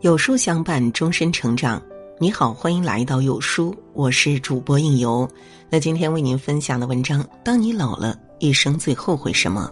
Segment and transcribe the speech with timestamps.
[0.00, 1.82] 有书相伴，终身成长。
[2.20, 5.28] 你好，欢迎来到有书，我是主播应由。
[5.68, 9.68] 那今天为您分享的文章：当你老了，一生最后悔什么？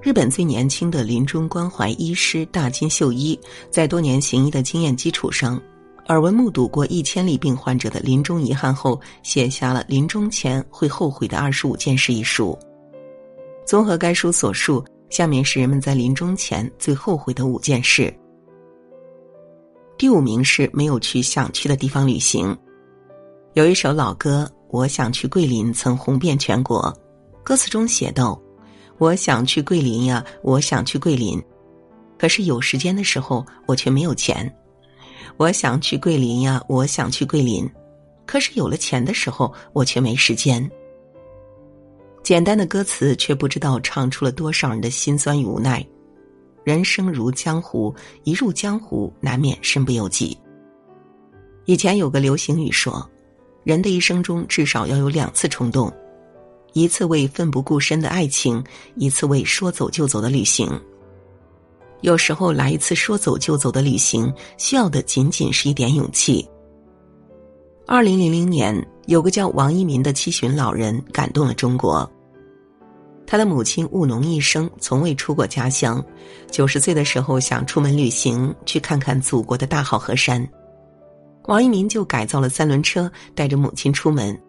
[0.00, 3.36] 日本最年轻的临终关怀医师大金秀一，
[3.68, 5.60] 在多年行医的经验基础上，
[6.06, 12.56] 耳闻目睹过一千例病患者的临终遗憾后，写下了《临终前会后悔的二十五件事》一书。
[13.66, 14.84] 综合该书所述。
[15.12, 18.10] 下面是人们在临终前最后悔的五件事。
[19.98, 22.56] 第五名是没有去想去的地方旅行。
[23.52, 26.90] 有一首老歌《我想去桂林》曾红遍全国，
[27.44, 28.40] 歌词中写道
[28.96, 31.38] ：“我想去桂林呀，我想去桂林，
[32.18, 34.50] 可是有时间的时候我却没有钱。
[35.36, 37.70] 我想去桂林呀，我想去桂林，
[38.24, 40.66] 可是有了钱的时候我却没时间。”
[42.22, 45.84] 简单的歌词，却不知道唱出了多少人的心酸与无奈。
[46.64, 47.92] 人生如江湖，
[48.22, 50.38] 一入江湖，难免身不由己。
[51.64, 53.04] 以前有个流行语说
[53.64, 55.92] ：“人的一生中至少要有两次冲动，
[56.72, 58.62] 一次为奋不顾身的爱情，
[58.94, 60.70] 一次为说走就走的旅行。”
[62.02, 66.48] 有时候来一次说走就走的旅行，需要的仅仅是一点勇气。
[67.84, 68.74] 二零零零年，
[69.06, 72.08] 有个叫王一民的七旬老人感动了中国。
[73.26, 76.02] 他的母亲务农一生，从未出过家乡。
[76.48, 80.46] 九十岁的时候，想出门旅行，去看看祖国的大好河山。
[81.46, 84.40] 王一民就改造了三轮车，带着母亲出门，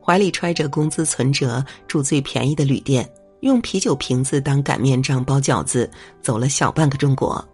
[0.00, 3.08] 怀里揣着工资存折，住最便宜的旅店，
[3.40, 5.90] 用啤酒瓶子当擀面杖包饺子，
[6.22, 7.44] 走了小半个中国，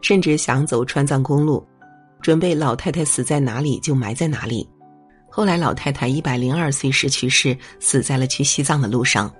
[0.00, 1.62] 甚至想走川藏公路。
[2.22, 4.66] 准备老太太死在哪里就埋在哪里。
[5.28, 9.32] 后来老太太一百零二岁时去世，死在了去西藏的路上。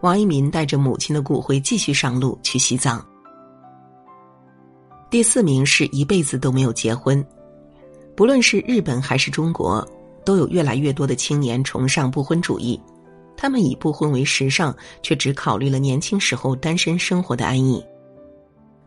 [0.00, 3.02] 王一民带着母亲的骨灰继续上路去西藏。
[5.08, 7.24] 第四名是一辈子都没有结婚。
[8.16, 9.86] 不论是日本还是中国，
[10.24, 12.80] 都有越来越多的青年崇尚不婚主义。
[13.36, 17.84] 他们以不婚为时尚，却只考虑了年轻时候单身生活的安逸。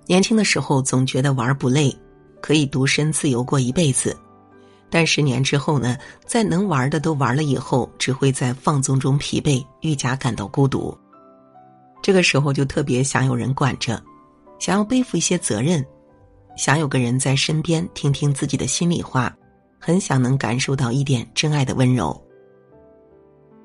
[0.05, 1.95] 年轻的时候总觉得玩不累。
[2.41, 4.15] 可以独身自由过一辈子，
[4.89, 5.97] 但十年之后呢？
[6.25, 10.97] 在能玩的都玩了以后，只会在放纵中疲惫，愈加感到孤独。
[12.01, 14.01] 这个时候就特别想有人管着，
[14.59, 15.85] 想要背负一些责任，
[16.55, 19.35] 想有个人在身边听听自己的心里话，
[19.79, 22.19] 很想能感受到一点真爱的温柔。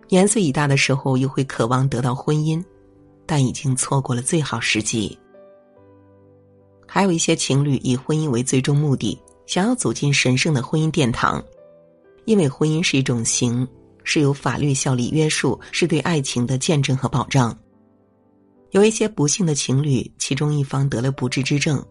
[0.08, 2.62] 年岁已大的时候，又会渴望得到婚姻，
[3.24, 5.18] 但已经错过了最好时机。
[6.94, 11.42] 还有一些情侣以婚姻为最终目的，想要走进神圣的婚姻殿堂，
[12.26, 13.66] 因为婚姻是一种刑，
[14.04, 17.58] 是有法律效力约束，是对爱情的见证和保障。
[18.72, 21.82] 有一些不幸的情侣，其中一方得了不治之症，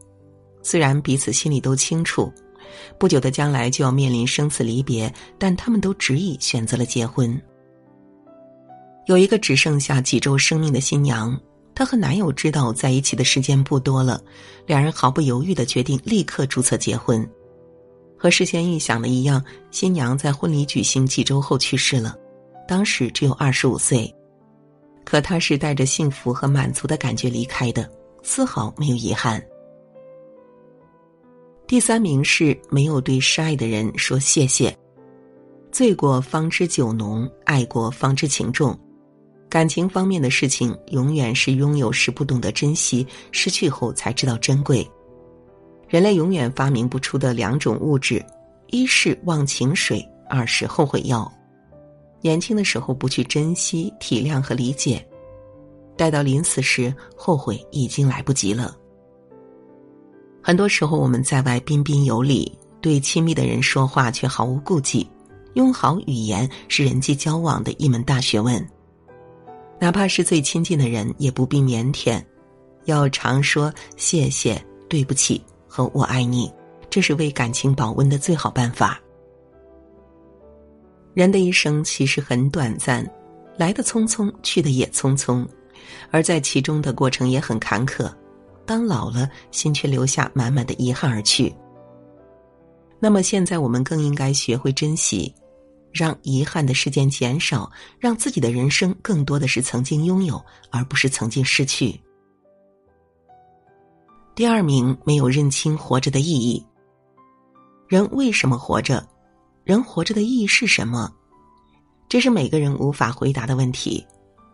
[0.62, 2.32] 虽然彼此心里都清楚，
[3.00, 7.42] 不久的将来就要面临生死离别，但他们都执意选择了结婚。
[9.08, 11.36] 有一个只剩下几周生命的新娘。
[11.82, 14.22] 她和男友知道在一起的时间不多了，
[14.68, 17.28] 两人毫不犹豫的决定立刻注册结婚。
[18.16, 22.16] 和事先预想的一样，新娘在婚礼举行几周后去世了，
[22.68, 24.16] 当时只有二十五岁。
[25.04, 27.92] 可她是带着幸福和满足的感觉离开的，
[28.22, 29.44] 丝毫没有遗憾。
[31.66, 34.72] 第三名是没有对深爱的人说谢谢。
[35.72, 38.80] 醉过方知酒浓，爱过方知情重。
[39.52, 44.90] 感情方面的事情，永远是拥有时不懂得珍惜，失去后才知道珍贵。
[45.90, 48.26] 人类永远发明不出的两种物质，
[48.68, 51.30] 一是忘情水，二是后悔药。
[52.22, 55.06] 年轻的时候不去珍惜、体谅和理解，
[55.98, 58.74] 待到临死时，后悔已经来不及了。
[60.42, 65.06] 很多时候我们在外彬彬有礼，对亲密的人说话却毫无顾忌，
[65.56, 68.66] 用好语言是人际交往的一门大学问。
[69.82, 72.24] 哪怕是最亲近的人，也不必腼腆，
[72.86, 76.54] 要常说谢谢、对不起和我爱你，
[76.88, 79.02] 这是为感情保温的最好办法。
[81.16, 83.04] 人的一生其实很短暂，
[83.58, 85.44] 来的匆匆，去的也匆匆，
[86.12, 88.08] 而在其中的过程也很坎坷。
[88.68, 91.52] 当老了，心却留下满满的遗憾而去。
[93.00, 95.34] 那么现在，我们更应该学会珍惜。
[95.94, 102.00] 让遗憾的事件减少，让自己的人生更多的是曾经拥有，而不是曾经失去。
[104.34, 106.66] 第二名，没有认清活着的意义。
[107.88, 109.06] 人为什么活着？
[109.64, 111.12] 人活着的意义是什么？
[112.08, 114.06] 这是每个人无法回答的问题，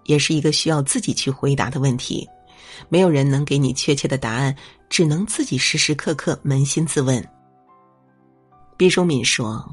[0.05, 2.27] 也是一个需要自己去回答的问题。
[2.89, 4.55] 没有人能给你确切的答案，
[4.89, 7.23] 只能自己时时刻刻扪心自问。
[8.75, 9.63] 毕淑敏说：“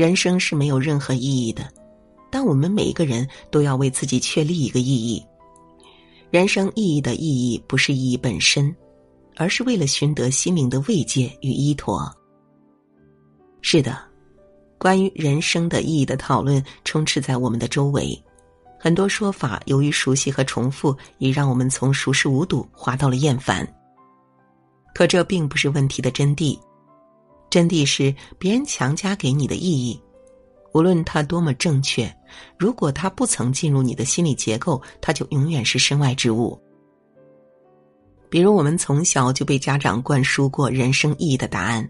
[0.00, 1.70] 人生是没有任何意义的，
[2.30, 5.22] 但我们每一个人都要为自己确立一个意义。
[6.30, 8.74] 人生意义的意义不是意义本身，
[9.36, 12.10] 而是为了寻得心灵的慰藉与依托。”
[13.60, 13.98] 是的，
[14.78, 18.18] 关于人生的意义的讨论充斥在我们的周围。
[18.78, 23.70] 很多说法由于熟悉和重复，已让我们从熟视无睹滑到了厌烦。
[24.94, 26.58] 可这并不是问题的真谛，
[27.50, 30.00] 真谛是别人强加给你的意义，
[30.72, 32.10] 无论它多么正确，
[32.56, 36.58] 如果它不曾进入你的心理结构，它就永远是身外之物。
[38.28, 41.86] 比如，我们从小就被家长灌输过人生意义的答案，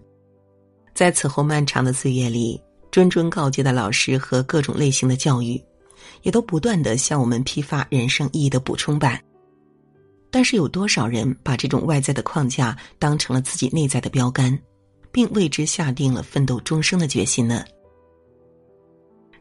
[0.95, 2.61] 在此后漫长的岁月里，
[2.91, 5.63] 谆谆告诫的老师和各种类型的教育。
[6.23, 9.21] 也都不断的向我们批发人生意义的补充版，
[10.31, 14.59] 但是有多少人把这种外在的框架当成了自己内在的标杆，
[15.13, 17.65] 并为之下定了奋斗终生的决心呢？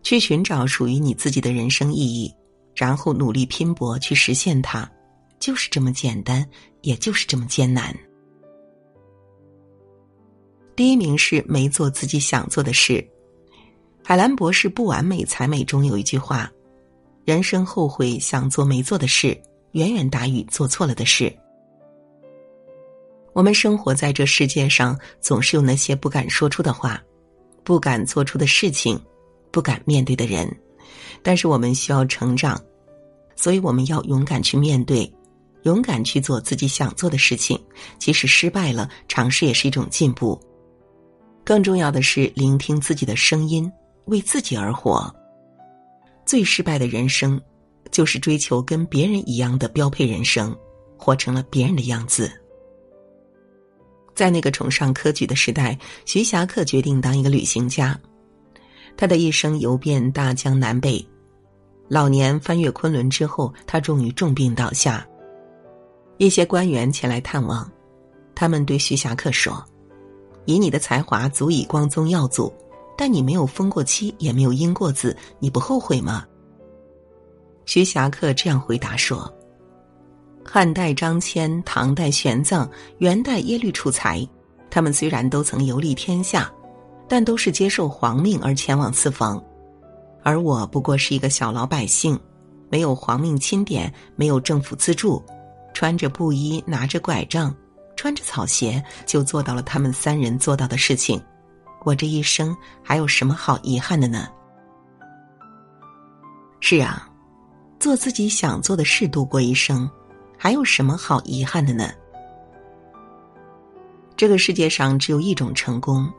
[0.01, 2.33] 去寻找属于你自己的人生意义，
[2.75, 4.89] 然后努力拼搏去实现它，
[5.39, 6.47] 就是这么简单，
[6.81, 7.95] 也就是这么艰难。
[10.75, 13.05] 第一名是没做自己想做的事。
[14.01, 16.49] 海兰博士《不完美才美》中有一句话。
[17.25, 19.39] 人生后悔想做没做的事，
[19.73, 21.31] 远远大于做错了的事。
[23.33, 27.01] 我们生活在这世界上，总是有那些不敢说出的话，
[27.63, 28.99] 不敢做出的事情，
[29.51, 30.49] 不敢面对的人。
[31.21, 32.59] 但是我们需要成长，
[33.35, 35.11] 所以我们要勇敢去面对，
[35.63, 37.59] 勇敢去做自己想做的事情。
[37.97, 40.39] 即使失败了，尝试也是一种进步。
[41.43, 43.71] 更重要的是，聆听自己的声音，
[44.05, 45.13] 为自己而活。
[46.25, 47.39] 最失败的人生，
[47.91, 50.55] 就是追求跟别人一样的标配人生，
[50.97, 52.31] 活成了别人的样子。
[54.19, 57.97] 在那个崇尚科举的时代，徐霞客决定当一个旅行家。
[58.97, 61.07] 他的一生游遍大江南北，
[61.87, 65.07] 老年翻越昆仑之后，他终于重病倒下。
[66.17, 67.71] 一些官员前来探望，
[68.35, 69.65] 他们对徐霞客说
[70.43, 72.53] ：“以你的才华，足以光宗耀祖。”
[72.99, 76.25] 但你没有封过妻，也没有荫过子，你不后悔吗？
[77.63, 79.33] 徐霞客这样回答说
[80.51, 82.67] ：“汉代张骞、唐代玄奘、
[82.97, 84.27] 元代耶律楚材，
[84.67, 86.51] 他们虽然都曾游历天下，
[87.07, 89.39] 但都是接受皇命而前往四方，
[90.23, 92.19] 而我不过是一个小老百姓，
[92.67, 95.23] 没有皇命钦点，没有政府资助，
[95.71, 97.55] 穿着布衣，拿着拐杖，
[97.95, 101.21] 穿着草鞋，就做到了他们三人做到的事情。”
[101.85, 104.27] 我这一生还有什么好遗憾的呢？
[106.59, 107.07] 是啊，
[107.79, 109.87] 做自己想做的事度过一生，
[110.41, 111.91] 还有什么好遗憾的呢？
[114.15, 116.09] 这个世界上只有一种成功，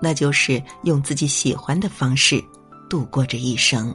[0.00, 2.42] 那就是用自己喜欢的方式
[2.88, 3.94] 度过这一生。